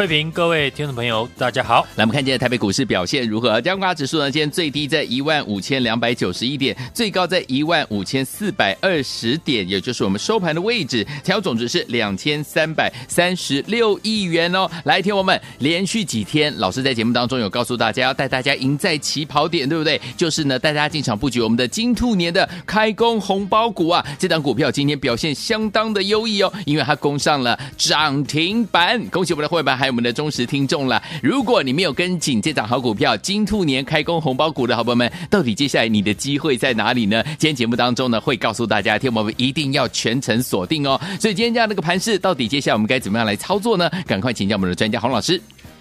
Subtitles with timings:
[0.00, 1.82] 各位听众朋友，大家好。
[1.96, 3.60] 来，我们看今天台北股市表现如何？
[3.60, 4.30] 加权指数呢？
[4.30, 11.06] 今天最低在一万五千两百九十一点，最高在一万五千四百二十点，也就是我们收盘的位置。
[11.22, 14.66] 调总值是两千三百三十六亿元哦。
[14.84, 20.00] 来，听我们连续几天，老师在节目当中有告诉大家，要带大家赢在起跑点，对不对？
[20.16, 24.02] 就是呢，带大家进场布局我们的金兔年的开工红包股啊。
[24.18, 28.98] 这档股票今天表现相当的优异哦，因为它攻上了涨停板。
[29.10, 31.02] 恭喜我们的会员还我们的忠实听众了。
[31.22, 37.22] 如果你没有跟紧这档好股票，金兔年开工红包股的好朋友们，到底接下来你的机会在哪里呢？
[37.38, 41.00] 今天节目当中呢，会告诉大家，听我们一定要全程锁定哦。
[41.20, 43.90] 所以今天这样的一个盘势，到底接下来我们该怎么样来操作呢？
[44.06, 45.40] 赶快请教我们的专家洪老师。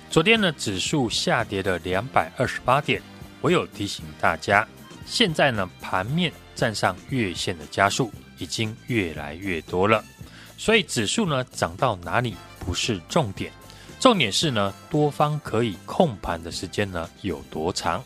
[0.09, 3.01] 昨天呢，指数下跌了两百二十八点，
[3.41, 4.67] 我有提醒大家，
[5.05, 10.03] 现在呢，盘面站上月线的加速已经越来越多了，
[10.57, 13.51] 所以指数呢涨到哪里不是重点。
[13.99, 18.01] 重点是呢，多方可以控盘的时间呢有多长？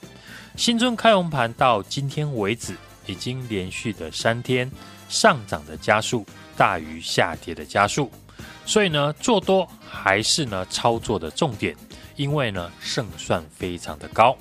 [0.55, 4.69] 新春开红盘到今天为止，已经连续的三天
[5.07, 6.25] 上涨的加速
[6.57, 8.11] 大于下跌的加速，
[8.65, 11.75] 所以呢，做多还是呢操作的重点，
[12.15, 14.35] 因为呢胜算非常的高。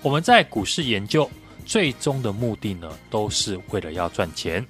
[0.00, 1.30] 我们在股市研究
[1.66, 4.66] 最终的目的呢，都是为了要赚钱。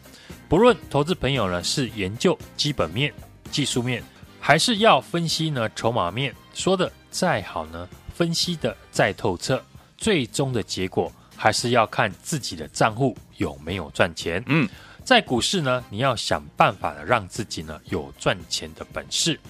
[0.48, 3.14] 不论投资朋友呢是研究基本面、
[3.52, 4.02] 技术面。
[4.46, 9.58] 还是要分析呢，筹码面说的再好呢，分析的再透彻，
[9.96, 14.44] 最终的结果还是要看自己的账户有没有赚钱。
[14.46, 14.68] 嗯，
[15.02, 19.40] 在股市呢，你要想办法的让自己呢有赚钱的本事。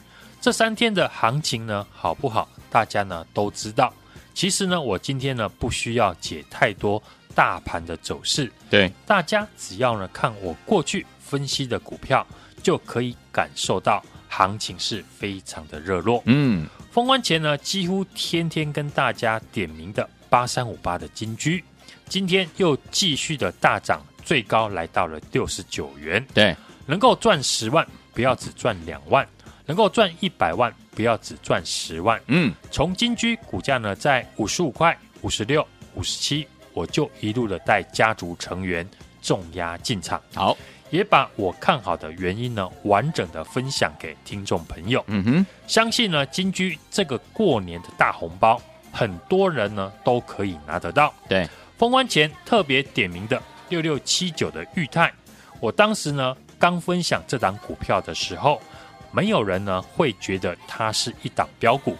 [0.40, 2.48] 这三天的行情呢好不好？
[2.70, 3.92] 大家呢都知道。
[4.32, 7.02] 其实呢，我今天呢不需要解太多
[7.34, 12.24] 大盘的走势，对，大家只要呢看我过去分析的股票，
[12.62, 14.00] 就可以感受到。
[14.36, 21.62] 行情是非常的热络，嗯，封关前呢，几乎天天跟大家点名的八三五八的金居，
[22.08, 26.26] 今天又继续的大涨，最高来到了六十九元。
[26.34, 29.24] 对，能够赚十万，不要只赚两万；
[29.66, 32.20] 能够赚一百万，不要只赚十万。
[32.26, 35.64] 嗯，从金居股价呢，在五十五块、五十六、
[35.94, 38.84] 五十七，我就一路的带家族成员
[39.22, 40.20] 重压进场。
[40.34, 40.58] 好。
[40.94, 45.02] 也把我看好的原因呢，完整的分享给听众朋友。
[45.08, 48.62] 嗯哼，相信呢，金居这个过年的大红包，
[48.92, 51.12] 很多人呢都可以拿得到。
[51.28, 55.12] 对，封关前特别点名的六六七九的裕泰，
[55.58, 58.62] 我当时呢刚分享这档股票的时候，
[59.10, 61.96] 没有人呢会觉得它是一档标股。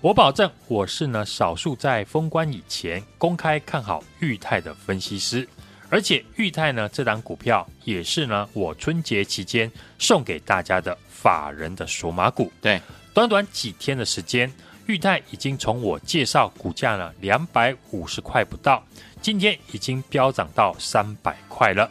[0.00, 5.48] 我保证，我是呢少数在封关以前公开看好裕泰的分析师。
[5.90, 12.52] 而且裕泰呢，这档股票也是呢，我春节期间送给大家的法人的锁码股。
[12.60, 12.80] 对，
[13.14, 14.52] 短短几天的时间，
[14.86, 18.84] 裕泰已经从我介绍股价呢两百五十块不到，
[19.22, 21.90] 今天已经飙涨到三百块了。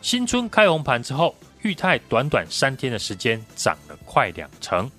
[0.00, 4.90] 新春开红盘之后，裕泰短短三天的时间涨了快两成，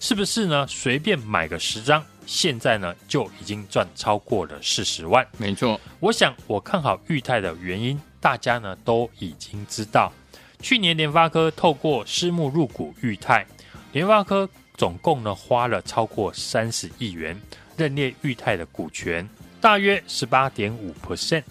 [0.00, 0.66] 是不是呢？
[0.68, 2.04] 随便买个十张。
[2.26, 5.26] 现在呢，就已经赚超过了四十万。
[5.38, 10.12] 没错，我想我看好裕泰的原因，大家呢都已经知道。
[10.60, 13.44] 去年联发科透过私募入股裕泰，
[13.92, 17.38] 联发科总共呢花了超过三十亿元
[17.76, 19.28] 认列裕泰的股权，
[19.60, 21.42] 大约十八点五 percent。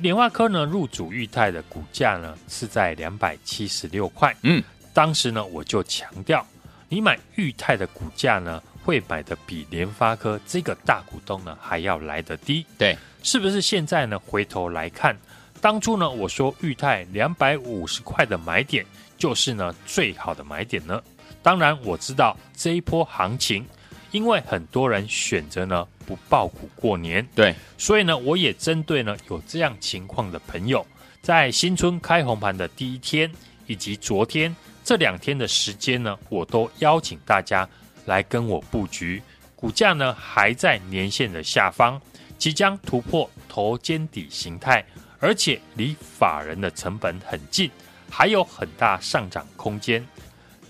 [0.00, 4.34] 联发科呢入主裕泰的股价呢是在两百七十六块。
[4.42, 4.62] 嗯，
[4.92, 6.46] 当时呢我就强调，
[6.88, 8.62] 你买裕泰的股价呢。
[8.84, 13.60] 会买的比联发科这个大股东呢还要来得低，对，是不是？
[13.60, 15.16] 现在呢回头来看，
[15.60, 18.84] 当初呢我说裕泰两百五十块的买点
[19.16, 21.00] 就是呢最好的买点呢。
[21.42, 23.64] 当然我知道这一波行情，
[24.10, 30.84] 因为很多人选择呢不爆股过年，对，所以呢我也针对呢有这样情况的朋友，
[31.20, 33.30] 在新春开红盘的第一天
[33.66, 37.68] 以及昨天这两天的时间呢，我都邀请大家。
[38.06, 39.22] 来跟我布局，
[39.54, 42.00] 股价呢还在年线的下方，
[42.38, 44.84] 即将突破头肩底形态，
[45.18, 47.70] 而且离法人的成本很近，
[48.10, 50.06] 还有很大上涨空间。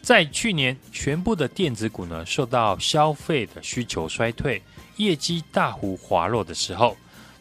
[0.02, 4.60] 在去年，全部的电子股呢受到消费的需求衰退、
[4.96, 6.96] 业绩大幅滑落的时候，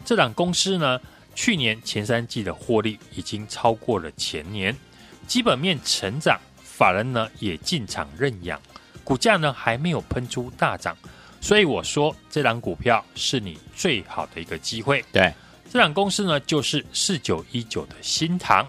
[0.05, 1.01] 这档公司呢
[1.33, 4.77] 去年前三季的获利已经超过了前年，
[5.27, 8.61] 基本面成长，法人呢也进场认养，
[9.03, 10.95] 股价呢还没有喷出大涨，
[11.39, 15.03] 所以我说这档股票是你最好的一个机会。
[15.11, 15.33] 对，
[15.71, 18.67] 这档公司呢就是四九一九的新唐。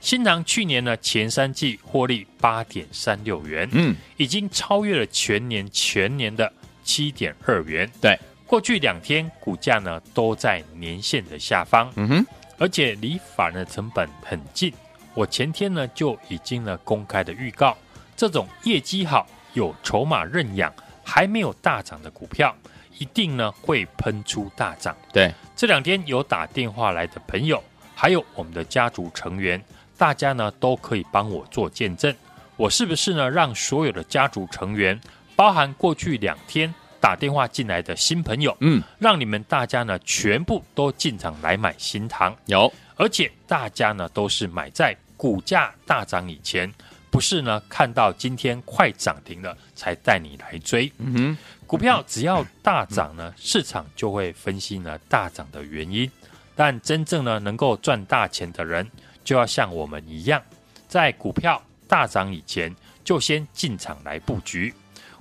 [0.00, 6.50] 新唐去年呢前三季获利八点三六元，嗯，已经超越了全年全年的
[6.82, 7.90] 七点二元。
[8.00, 12.26] 对，过去两天股价呢都在年线的下方，嗯哼，
[12.58, 14.72] 而且离法人的成本很近。
[15.12, 17.76] 我前天呢就已经呢公开的预告，
[18.16, 20.72] 这种业绩好、有筹码认养、
[21.04, 22.54] 还没有大涨的股票，
[22.98, 24.96] 一定呢会喷出大涨。
[25.12, 27.62] 对，这两天有打电话来的朋友，
[27.94, 29.62] 还有我们的家族成员。
[29.96, 32.14] 大家呢都可以帮我做见证，
[32.56, 34.98] 我是不是呢让所有的家族成员，
[35.36, 46.72] 包含过去两天打电话进来的新朋友，嗯，让你们大家呢全部都进场来买新塘，有，而且大家呢都是买在股价大涨以前，
[47.10, 56.10] 不是呢看到今天快涨停了才带你来追，嗯哼，股票只要大涨呢，市场就会分析呢大涨的原因，
[56.54, 58.88] 但真正呢能够赚大钱的人。
[59.22, 60.42] 就要像我们一样，
[60.88, 62.74] 在股票大涨以前
[63.04, 64.72] 就先进场来布局。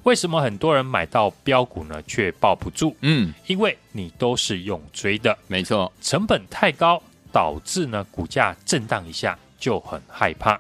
[0.03, 2.95] 为什么很多人买到标股呢，却抱不住？
[3.01, 10.59] 嗯，因为你都是用追的，没错，成本太高，导致呢股价震荡一下就很害怕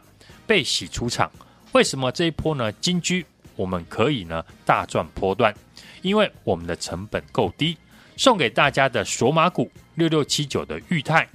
[0.49, 1.31] 被洗出场。
[1.73, 2.71] 为什么这一波呢？
[2.81, 3.23] 金居
[3.55, 5.53] 我们可以呢大赚波段，
[6.01, 7.77] 因为我们的成本够低。
[8.17, 11.27] 送给大家的索马股六六七九的裕泰。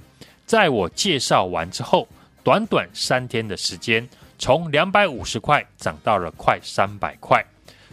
[0.45, 2.05] 在我介绍完之后，
[2.43, 4.07] 短短三天的时间，
[4.37, 7.41] 从两百五十块涨到了快三百块。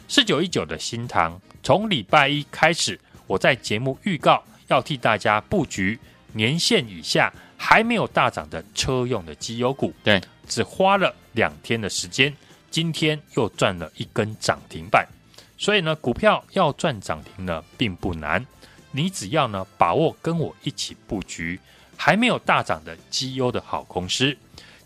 [0.09, 2.99] 四九一九的新唐，从礼拜一开始，
[3.29, 5.97] 我在节目预告要替大家布局
[6.33, 9.95] 年线以下还没有大涨的车用的绩优股。
[10.03, 12.35] 对，只花了两天的时间，
[12.71, 15.07] 今天又赚了一根涨停板。
[15.59, 18.45] 所以呢，股票要赚涨停呢，并不难，
[18.91, 21.59] 你只要呢把握跟我一起布局。
[21.95, 24.37] 还没有大涨的绩优的好公司，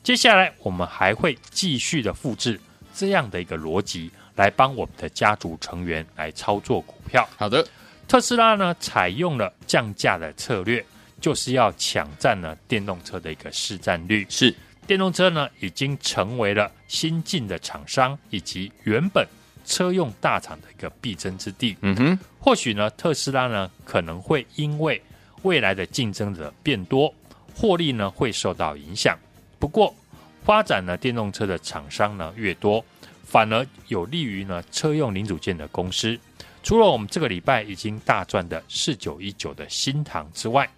[0.02, 2.60] 接下来我们还会继续的复制
[2.94, 7.26] 这样的一个逻辑，来帮我们的家族成员来操作股票。
[7.38, 7.66] 好的，
[8.06, 10.84] 特斯拉呢采用了降价的策略，
[11.18, 14.26] 就是要抢占呢电动车的一个市占率。
[14.28, 14.54] 是，
[14.86, 19.26] 电动车呢已经成为了新进的厂商以及原本
[19.64, 21.76] 车用大厂的一个必争之地。
[21.80, 25.02] 嗯哼，或许呢特斯拉呢可能会因为
[25.42, 27.12] 未来的竞争者变多，
[27.54, 29.18] 获利呢会受到影响。
[29.58, 29.94] 不过，
[30.44, 32.84] 发展呢电动车的厂商呢越多，
[33.24, 36.18] 反而有利于呢车用零组件的公司。
[36.62, 40.68] 除了我们这个礼拜已经大赚的四九一九的新唐之外，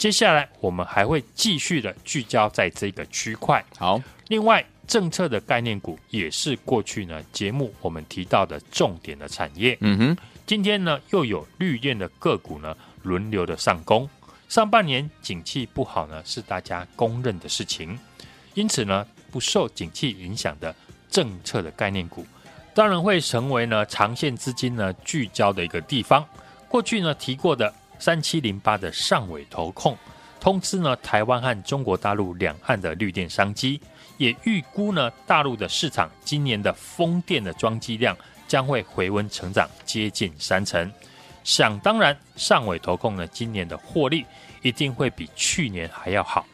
[0.00, 3.62] 接下来我们还会继续的聚焦在这个区块。
[3.76, 9.76] 好，另外政策的概念股也是过去呢节目我们提到的重点的产业。
[9.82, 10.16] 嗯哼，
[10.46, 12.74] 今天呢又有绿电的个股呢。
[13.02, 14.06] 轮流的上攻，
[14.46, 17.98] 上半年景气不好呢，是大家公认的事情。
[18.52, 20.74] 因此呢，不受景气影响的
[21.08, 22.26] 政策的概念股，
[22.74, 26.22] 当然会成为呢长线资金呢聚焦的一个地方。
[26.68, 29.96] 过去呢提过的三七零八的上尾投控，
[30.40, 33.80] 通知呢台湾和中国大陆两岸的绿电商机，
[34.16, 38.16] 也预估呢大陆的市场今年的风电的装机量
[38.48, 40.90] 将会回温成长，接近三成。
[41.44, 44.24] 想当然，上尾投控呢，今年的获利
[44.62, 46.46] 一定会比去年还要好。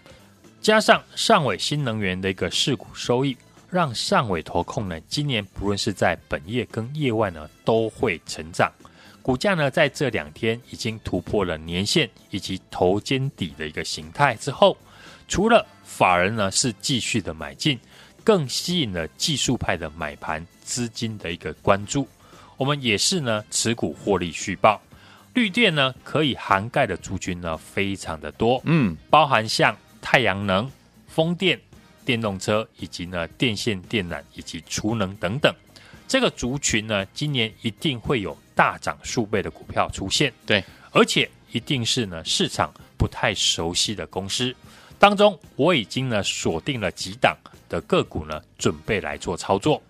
[0.61, 3.37] 加上上尾新能源的一个世股收益，
[3.71, 8.71] 让上尾投控呢，今年不论是在本业跟业外呢，都会成长。
[9.26, 14.76] 股价呢，在这两天已经突破了年线以及头肩底的一个形态之后，
[15.26, 17.76] 除了法人呢是继续的买进，
[18.23, 22.06] 更吸引了技术派的买盘资金的一个关注。
[22.56, 24.80] 我们也是呢，持股获利续报，
[25.35, 30.71] 绿电呢可以涵盖的族群呢非常的多，嗯，包含像太阳能、
[31.09, 31.61] 风电、
[32.04, 35.52] 电动车以及呢电线电缆以及储能等等，
[36.09, 44.55] 这个族群呢今年一定会有大涨数倍的股票出现，对，而且一定是呢市场不太熟悉的公司
[44.99, 47.37] 当中，我已经呢锁定了几档
[47.69, 49.83] 的个股呢，准备来做操作。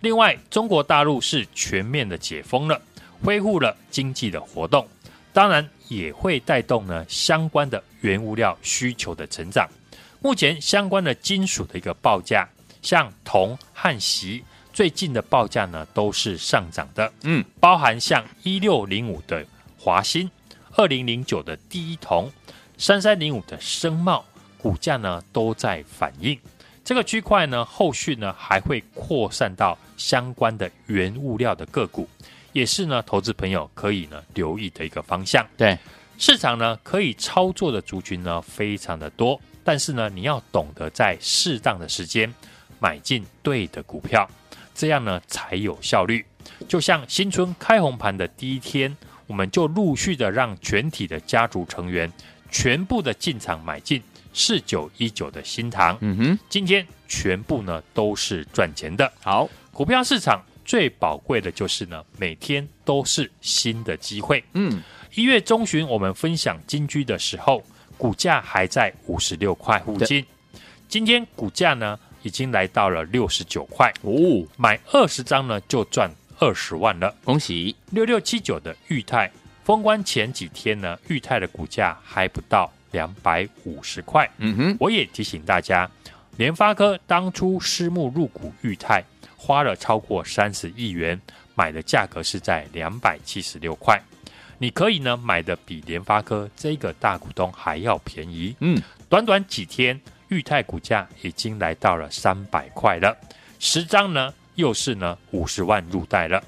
[0.00, 2.80] 另外，中国大陆是全面的解封了，
[3.22, 4.86] 恢复了经济的活动，
[5.32, 9.68] 当然也会带动呢相关的原物料需求的成长。
[10.20, 12.48] 目前相关的金属的一个报价，
[12.82, 17.12] 像铜和锡最近的报价呢都是上涨的。
[17.22, 19.44] 嗯，包含像一六零五的
[19.78, 20.30] 华新、
[20.76, 22.30] 二零零九的第一铜、
[22.78, 24.24] 三三零五的升茂，
[24.58, 26.38] 股价呢都在反映。
[26.84, 32.08] 这个区块呢，后续呢还会扩散到相关的原物料的个股，
[32.52, 35.46] 也是呢投资朋友可以呢留意的一个方向。
[35.56, 35.78] 对，
[36.18, 42.32] 市场呢可以操作的族群呢非常的多，但是呢你要懂得在适当的时间
[42.80, 44.28] 买进对的股票，
[44.74, 46.24] 这样呢才有效率。
[46.68, 52.12] 就像新春开红盘的第一天，我们就陆续的让全体的家族成员
[52.50, 54.02] 全部的进场买进。
[54.34, 59.12] 四九一九的新塘，嗯哼，今天全部呢都是赚钱的。
[59.20, 64.42] 好，股票市场最宝贵的就是呢，每天都是新的机会。
[64.54, 64.82] 嗯，
[65.14, 67.62] 一月中旬我们分享金居的时候，
[67.98, 70.24] 股价还在五十六块附近，
[70.88, 73.92] 今天股价呢已经来到了六十九块。
[74.02, 77.74] 哦，买二十张呢就赚二十万了，恭喜！
[77.90, 79.30] 六六七九的裕泰
[79.64, 82.70] 封关前几天呢，裕泰的股价还不到。
[82.92, 85.90] 两百五十块，嗯哼，我也提醒大家，
[86.36, 89.02] 联发科当初私募入股裕泰，
[89.34, 91.18] 花了超过三十亿元，
[91.54, 93.98] 买的价格是在两百七十六块，
[94.58, 99.98] 你可以呢买的比联发科这个大股东还要便宜，嗯，短短几天，
[100.32, 103.16] 裕泰股价已经来到了三百块了，
[103.58, 106.42] 十张呢又是呢五十万入袋了，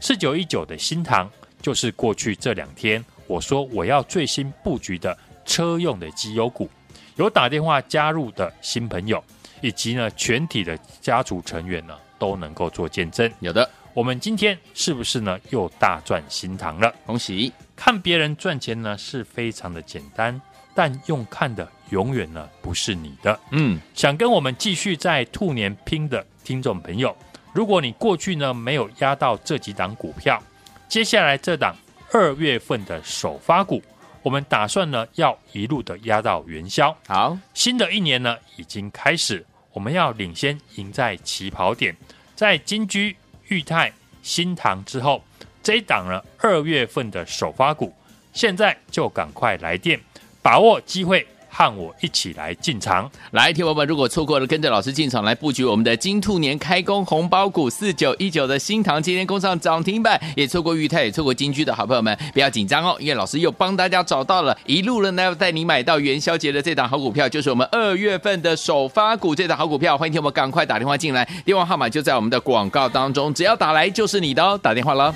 [0.00, 1.30] 四九一九的新塘
[1.62, 5.16] 就是过去这两天我说我要最新布局的。
[5.48, 6.68] 车用的绩优股，
[7.16, 9.24] 有打电话加入的新朋友，
[9.62, 13.32] 以及呢全体的家族成员呢，都能够做见证。
[13.40, 16.94] 有的，我们今天是不是呢又大赚新塘了？
[17.06, 17.50] 恭喜！
[17.74, 20.38] 看别人赚钱呢是非常的简单，
[20.78, 23.36] 但用看的永远呢不是你的。
[23.50, 27.16] 嗯，想跟我们继续在兔年拼的听众朋友，
[27.52, 30.40] 如果你过去呢没有压到这几档股票，
[30.88, 31.74] 接下来这档
[32.12, 33.82] 二月份的首发股。
[34.22, 36.96] 我们打算呢，要一路的压到元宵。
[37.08, 41.96] 好，新的一年呢已经开始，我们要领先赢在起跑点，
[42.36, 43.16] 在金居、
[43.48, 43.92] 裕泰、
[44.22, 45.24] 新唐之后，
[45.60, 47.92] 这一档呢二月份的首发股，
[48.32, 50.00] 现在就赶快来电，
[50.48, 51.26] 把握机会。
[51.50, 75.12] 和我一起来进场，来，听友们，如果错过了跟着老师进场来布局我们的金兔年开工红包股四九一九的新唐，今天攻上涨停板，也错过裕泰，也错过金居的好朋友们，不要紧张哦，因为老师又帮大家找到了一路人呢，要带你买到元宵节的这档好股票，就是我们二月份的首发股这档好股票，欢迎听我们赶快打电话进来，电话号码就在我们的广告当中，只要打来就是你的哦，打电话了。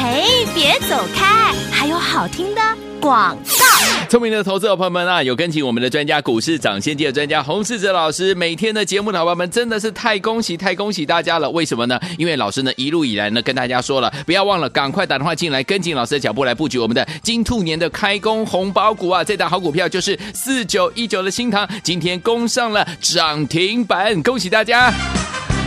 [0.00, 2.60] 嘿，别走开，还有好听的。
[3.00, 11.50] 广告，聪明的投资者朋友们啊，有跟紧我们的专家股市涨先机的专家洪世哲老师，每天的节目的伙伴们真的是太恭喜太恭喜大家了！
[11.50, 11.98] 为什么呢？
[12.16, 19.24] 因为老师呢一路以来呢跟大家说了，不要忘了赶快打电话进来，跟紧老师的脚步来布局我们的金兔年的开工红包股啊！
[19.24, 24.92] 这档好股票就是四九一九的新唐，今天攻上了涨停板，恭喜大家！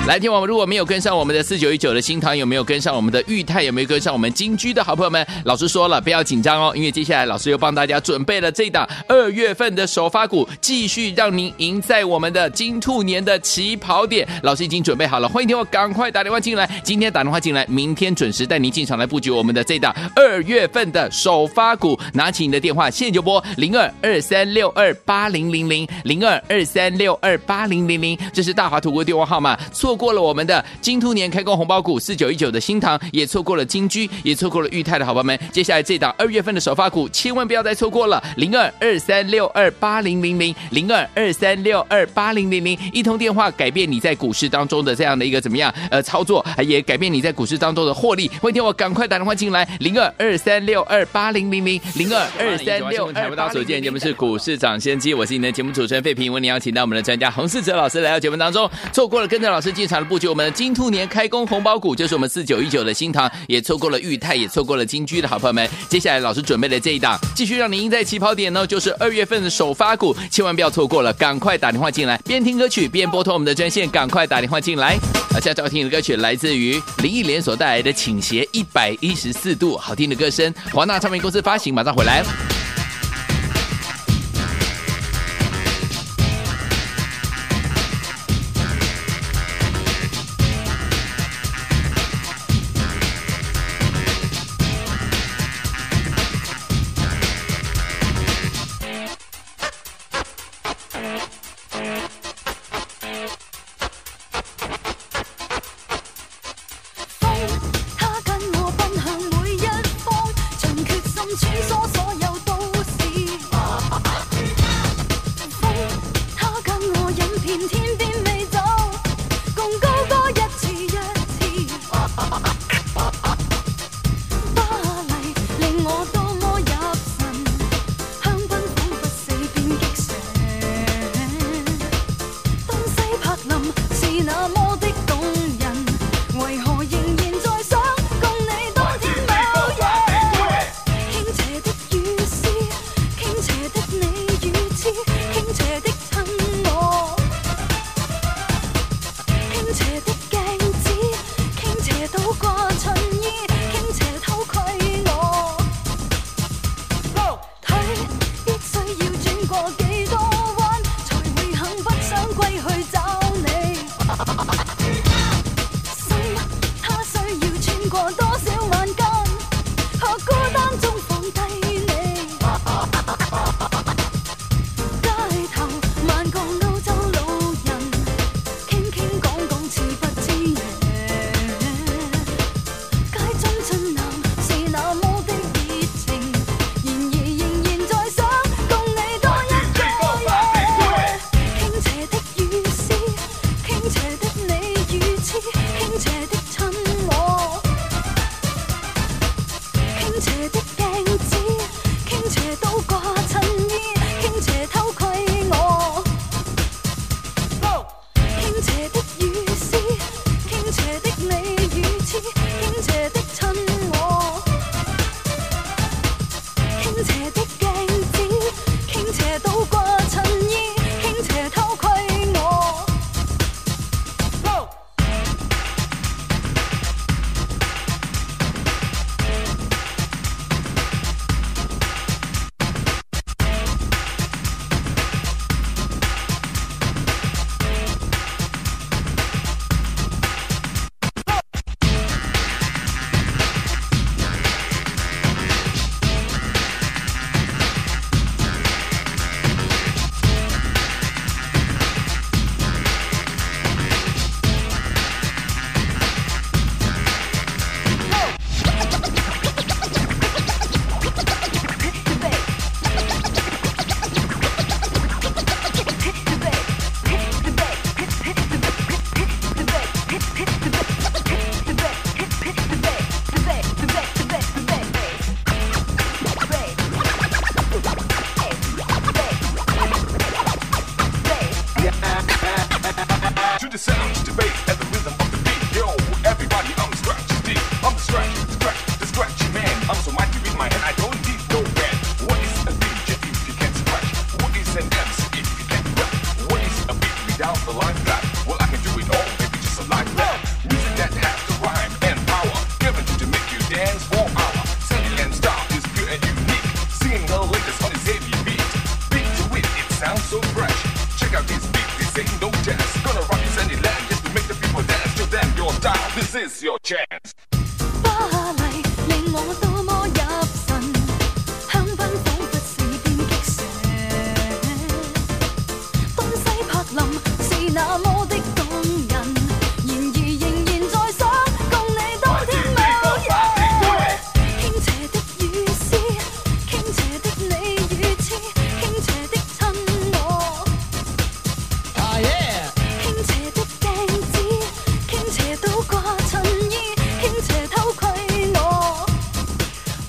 [0.08, 5.26] 来听我们，如果没有跟上我们的四九一九的新唐，有没有跟上我们的裕泰，有没有跟上我们金居的好朋友们？
[5.46, 14.28] 老师说了，不要紧张哦，因为接下来老师又帮大家准备了这档二月份的首发股，继续让您赢在我们的金兔年的起跑点。
[14.42, 21.98] 老师已经准备好了，欢迎听我赶快打电话进来，今天打电话进来，明天准时带您进场来布局我们的这档二月份的首发股。
[22.12, 29.58] 拿起你的电话，现在就拨零二二三六二八零零零零二二三六二八零零零，这是大华图国电话号码。
[29.72, 35.38] 错错过了我们的金兔年开工红包股四九一九的新唐，也错过了金居，也错过了裕泰的好朋友们。
[35.52, 38.24] 接下来这档二月份的首发股，千万不要再错过了。
[38.38, 48.32] 零二二三六二八零零零零二二三六二八零零零，一通电话改变你在股市当中的这样的一个怎么样呃操作，也改变你在股市当中的获利。
[48.42, 53.12] 欢迎我赶快打电话进来，零二二三六二八零零零零二二三六二。
[53.12, 58.72] 台不到所见节目是股市涨先机，我是你的节目主持人费平，为你邀请到我们的专家洪世哲老师来到节目当中。
[58.94, 59.92] 错过了跟着老师进。
[59.92, 65.70] 场的布局，我们的金兔年开工红包股就是我们四九一九的新塘，也错过了裕泰，也错过了金居的好朋友们。
[65.90, 74.98] 接下来老师准备的这一档，继续让你赢在起跑点呢，就是二月份的首发股，千万不要错过了，赶快打电话进来，边听歌曲边拨通我们的专线，赶快打电话进来。
[75.36, 82.24] 而现在要听的歌曲来自于林忆莲所带来的《倾斜一百一十四度》，好听的歌声，华纳唱片公司发行，马上回来。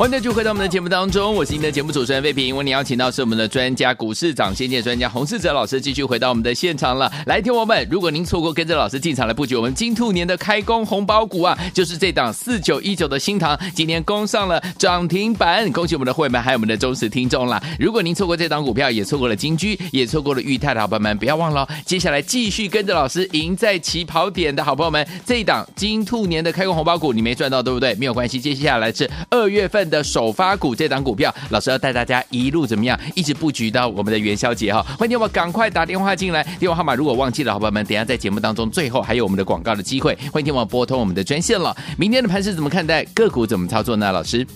[0.02, 2.56] 欢迎继续回到我们的节目当中，我是您的节目主持人费平。
[2.56, 7.08] 为您邀请到是我们的专家股市长先见专家洪世哲老师，继续回到我们的现场了。
[7.26, 17.62] 来，听我们，如果您错过跟着老师进场来布局我们金兔年的开工红包股啊，就是这档四九一九的新唐，今天攻上了涨停板，恭喜我们的会员还有我们的忠实听众啦。
[17.78, 27.94] 如果您错过这档股票，也错过了金居，也错过了裕泰的好朋友们，不要忘了，接下来继续跟着老师赢在起跑点的好朋友们，这一档金兔年的开工红包股你没赚到，对不对？
[27.94, 34.82] 没有关系，接下来是二月份的首发股，这档股票老师要带大家一路怎么样，一直布局到我们的元宵节哈。
[34.98, 41.76] 欢迎我们赶快打电话进来，电话号码如果忘记了，好朋友们，等下在节目当中最后还有我们的广告的机会，欢迎听我们拨通我们的专线了。
[41.96, 43.04] 明天的盘势怎么看待？
[43.14, 44.10] 个股怎么操作呢？
[44.12, 44.46] 老师，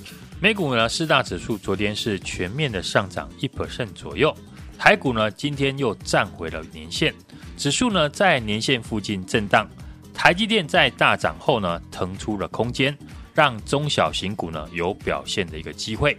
[0.40, 4.34] 美股呢四大指数昨天是全面的上涨一 percent 左右，
[4.78, 7.14] 台股呢今天又站回了年线，
[7.56, 9.68] 指数呢在年线附近震荡，
[10.12, 12.96] 台积电在大涨后呢腾出了空间，
[13.36, 16.16] 让中小型股呢有表现的一个机会。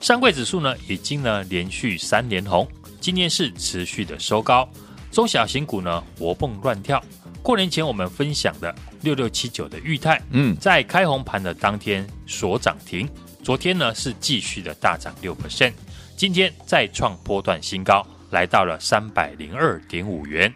[0.00, 2.66] 上柜指数呢已经呢连续三连红，
[3.00, 4.66] 今天是持续的收高，
[5.10, 7.02] 中小型股呢活蹦乱跳。
[7.42, 13.08] 过年前我们分享的六六七九的裕泰，嗯，在开红盘的当天所涨停，
[13.42, 15.72] 昨天呢是继续的大涨六 percent，
[16.16, 20.54] 今天再创波段新高，来到了三百零二点五元。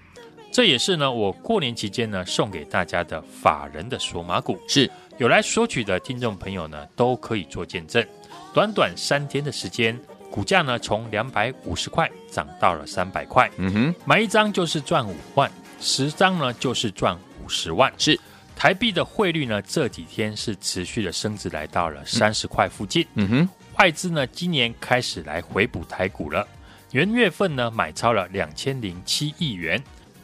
[0.53, 8.05] 这也是呢我过年期间呢送给大家的法人的锁码股，是有来索取的听众朋友呢都可以做见证。
[8.53, 9.97] 短短三天的时间，
[10.29, 15.49] 股价呢从两百五十块涨到了三百块，嗯哼，买一张就是赚五万，
[15.81, 17.93] 十张呢就是赚五十万。
[17.97, 18.19] 是
[18.57, 23.07] 台币的汇率呢这几天是持续的升值，来到了三十块附近。
[23.15, 23.49] 嗯哼，
[23.79, 26.45] 外资呢今年开始来回补台股了，
[26.91, 29.81] 元月份呢买超了两千零七亿元，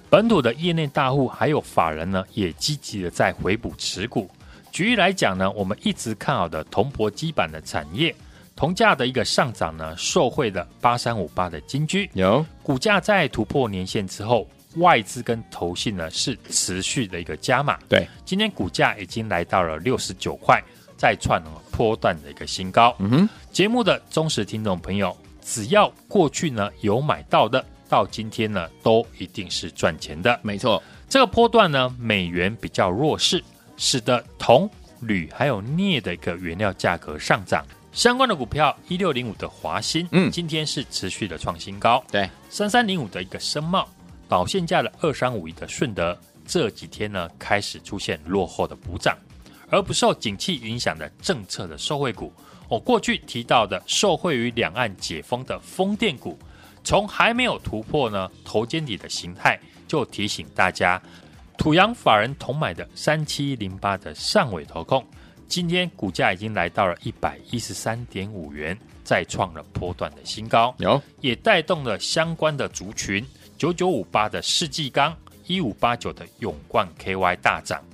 [0.09, 4.29] 本土的业内大户还有法人呢也积极的在回补持股。
[4.72, 8.14] 举例来讲呢，我们一直看好的铜箔基板的产业，
[8.54, 17.78] 铜价的一个上涨呢，受惠的八三五八的金居有股价在突破年线之后，外资跟投信呢是持续的一个加码。
[17.88, 20.62] 对，今天股价已经来到了六十九块，
[20.96, 22.94] 再创了波段的一个新高。
[23.00, 30.38] 嗯哼，节目的忠实听众朋友，只要过去呢有买到的，到今天呢都一定是赚钱的。
[30.42, 33.42] 没错，这个波段呢，美元比较弱势。
[33.80, 42.04] 使得铜、铝还有镍的一个原料价格上涨，相关的股票一六零五的华新，嗯今天是持续的创新高。
[42.12, 43.88] 对，三三零五的一个深茂，
[44.28, 46.16] 导线价的二三五一的顺德，
[46.46, 49.16] 这几天呢开始出现落后的补涨，
[49.70, 52.30] 而不受景气影响的政策的受惠股，
[52.68, 56.38] 我过去提到的受惠于两岸解封的风电股，
[56.84, 61.00] 从还没有突破呢头肩底的形态，就提醒大家。
[61.60, 65.04] 土洋法人同买的三七零八的上尾投控，
[65.46, 73.22] 今天股价已经来到了一百一十三点五元，再创了波段的新高，有也带动了相关的族群
[73.58, 75.14] 九九五八的世纪钢、
[75.46, 77.84] 一五八九的永冠 KY 大涨。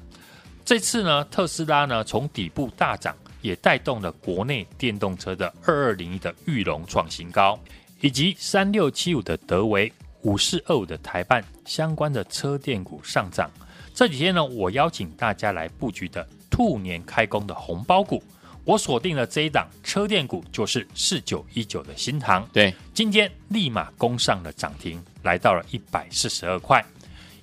[0.64, 7.58] 这次呢，特斯拉呢从底部大涨，也带动了国内电动车的二二零一的裕隆创新高，
[8.00, 9.92] 以及三六七五的德微。
[10.22, 13.50] 五四二五的台办相关的车电股上涨，
[13.94, 18.22] 这几天呢，我邀请大家来布局的兔年开工的红包股，
[18.64, 22.48] 我锁定了这一档车电股，就是四九一九的新塘。
[22.52, 26.84] 对，今天立马攻上了涨停，来到了一百四十二块。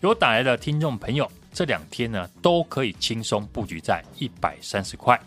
[0.01, 5.17] 有打来的听众朋友，这两天呢都可以轻松布局在一百三十块。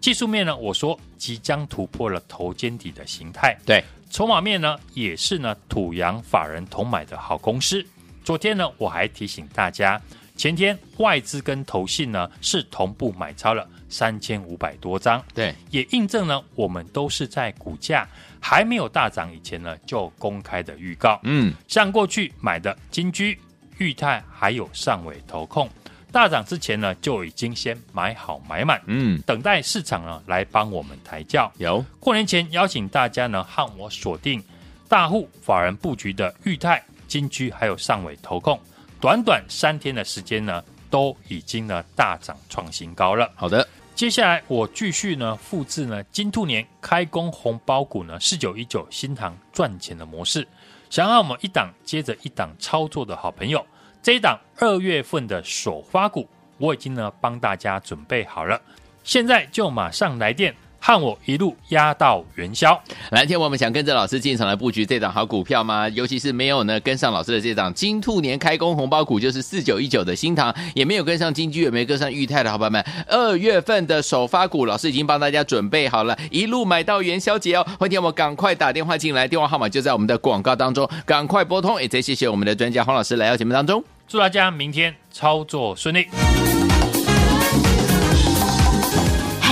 [0.00, 3.56] 技术面呢，我说即将突破了头肩底的形态。
[3.64, 3.82] 对。
[4.10, 7.84] 筹码面呢，也是呢土洋法人同买的好公司。
[8.24, 10.00] 昨天呢，我还提醒大家，
[10.36, 18.06] 前天外资跟投信呢是同步买超了三千五百多张，对，也印证呢我们都是在股价
[18.40, 21.20] 还没有大涨以前呢就公开的预告。
[21.22, 23.38] 嗯，像过去买的金居、
[23.78, 25.68] 裕泰还有上尾投控，
[26.10, 31.52] 大涨之前呢就已经先买好买满，嗯，等待市场呢来帮我们抬轿。
[31.58, 34.42] 有过年前邀请大家呢和我锁定
[34.88, 38.58] 大户法人布局的裕泰、金居还有上尾投控，
[39.00, 43.30] 短短三天的时间呢都已经呢大涨创新高了。
[43.34, 50.48] 好的，接下来我继续呢复制呢金兔年开工红包股呢四九一九新塘赚钱的模式，
[50.88, 53.64] 想要我们一档接着一档操作的好朋友，
[54.02, 58.60] 这一档二月份的首发股我已经呢帮大家准备好了，
[59.04, 60.54] 现在就马上来电。
[60.88, 65.86] 和我一路压到元宵，来，天我们想跟着老师进场来布局这档好股票吗？
[65.90, 72.82] 尤其是没有呢跟上老师的这档金兔年开工红包股，就是四九一九的新塘，也没有跟上金居，也没有跟上裕泰的好朋友们。
[73.06, 77.62] 二月份的首发股，老师已经帮大家准备好了，一路买到元宵节哦。
[77.78, 81.78] 欢迎天我们赶快打电话进来，电话号码就在我们的广告当中，赶快拨通。
[81.78, 86.06] 也再谢谢我们的专家黄老师来到节目当中，祝大家明天操作顺利。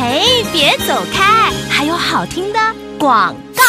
[0.08, 2.58] 哎，别走开，还有好听的
[2.96, 3.62] 广告。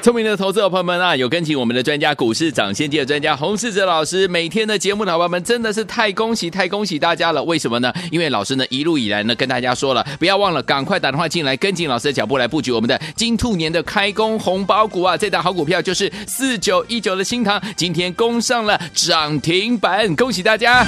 [0.00, 7.42] 聪明的投资者朋友们啊，有跟紧我们的专家股市涨先机的专家洪世哲老师，每天的节目的伙伴们真的是太恭喜太恭喜大家了！
[7.42, 7.92] 为什么呢？
[8.12, 15.16] 因为老师呢一路以来呢跟大家说了，不要忘了赶快打电话进来，跟紧老师的脚步来布局我们的金兔年的开工红包股啊！
[15.16, 20.86] 这档好股票就是四九一九的新唐，今天攻上了涨停板，恭喜大家！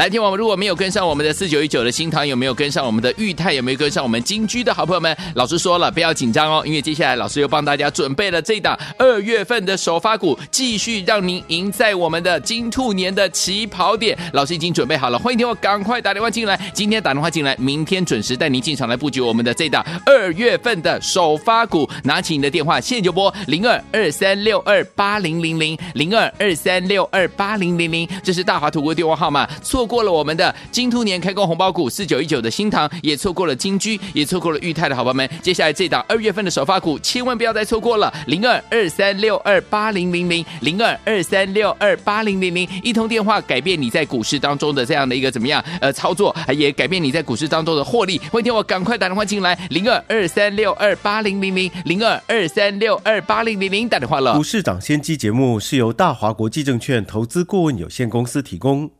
[0.00, 5.14] 来听我们，如果没有跟上我们的四九一九的新唐，有没有跟上我们的裕泰，有没有跟上我们金居的好朋友们？
[5.34, 14.18] 老师说了，不要紧张哦，因为接下来老师又帮大家准备了这档二月份的首发股，继续让您赢在我们的金兔年的起跑点。
[14.32, 21.86] 老师已经准备好了，欢迎听我赶快打电话进来，今天打电话进来，明天准时带您进场来布局我们的这档二月份的首发股。
[22.04, 29.46] 拿起你的电话，现在就拨零二二三六二八零零零零二二三六二八零零零，这是大华图国电话号码。
[29.62, 35.28] 错过了我们的金兔年开工红包股四九一九的新唐，也错过了金居，也错过了裕泰的好朋友们。
[35.42, 38.12] 接下来这档二月份的首发股，千万不要再错过了。
[38.28, 48.16] 零二二三六二八零零零零二二三六二八零零零，一通电话改变你在股市当中的这样的一个怎么样呃操作，也改变你在股市当中的获利。
[48.30, 54.36] 欢迎我赶快打电话进来，零二二三六二八零零零零二二三六二八零零零打电话了。
[54.36, 58.99] 股市涨先机节目是由大华国际证券投资顾问有限公司提供。